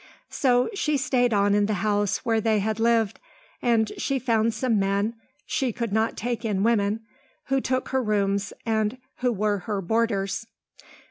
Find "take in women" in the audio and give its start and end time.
6.17-7.01